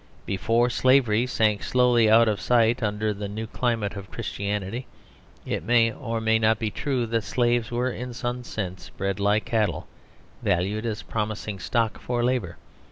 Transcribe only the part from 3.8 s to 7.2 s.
of Christianity, it may or may not be true